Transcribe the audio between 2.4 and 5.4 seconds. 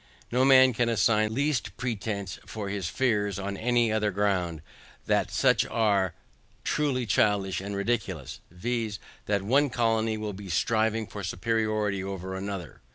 for his fears, on any other grounds, that